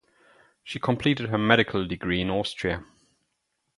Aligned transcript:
She 0.63 0.79
completed 0.79 1.29
her 1.29 1.37
medical 1.37 1.85
degree 1.85 2.21
in 2.21 2.31
Austria. 2.31 2.83